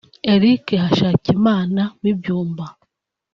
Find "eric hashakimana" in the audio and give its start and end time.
0.33-1.83